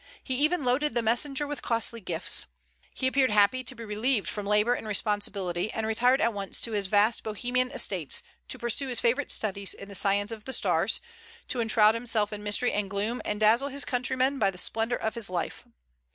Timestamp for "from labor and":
4.27-4.87